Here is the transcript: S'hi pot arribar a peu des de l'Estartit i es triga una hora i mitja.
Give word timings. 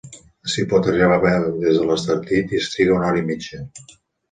S'hi 0.53 0.63
pot 0.71 0.89
arribar 0.93 1.17
a 1.17 1.19
peu 1.25 1.45
des 1.67 1.77
de 1.81 1.85
l'Estartit 1.91 2.57
i 2.57 2.59
es 2.63 2.73
triga 2.75 2.99
una 2.99 3.09
hora 3.13 3.23
i 3.23 3.27
mitja. 3.31 3.65